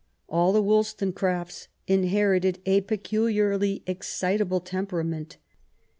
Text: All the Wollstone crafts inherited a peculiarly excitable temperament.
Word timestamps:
All 0.27 0.51
the 0.51 0.63
Wollstone 0.63 1.13
crafts 1.13 1.67
inherited 1.85 2.59
a 2.65 2.81
peculiarly 2.81 3.83
excitable 3.85 4.59
temperament. 4.59 5.37